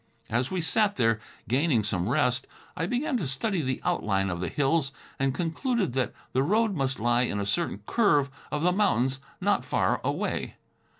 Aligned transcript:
As 0.31 0.49
we 0.49 0.61
sat 0.61 0.95
there, 0.95 1.19
gaining 1.47 1.83
some 1.83 2.09
rest, 2.09 2.47
I 2.75 2.87
began 2.87 3.17
to 3.17 3.27
study 3.27 3.61
the 3.61 3.79
outline 3.83 4.31
of 4.31 4.39
the 4.39 4.47
hills, 4.47 4.91
and 5.19 5.31
concluded 5.31 5.93
that 5.93 6.11
the 6.33 6.41
road 6.41 6.73
must 6.73 6.99
lie 6.99 7.21
in 7.21 7.39
a 7.39 7.45
certain 7.45 7.83
curve 7.85 8.31
of 8.51 8.63
the 8.63 8.71
mountains 8.71 9.19
not 9.39 9.63
far 9.63 10.01
away. 10.03 10.55